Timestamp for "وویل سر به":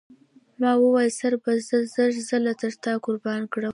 0.83-1.51